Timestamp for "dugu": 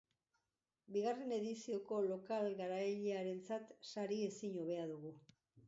4.97-5.17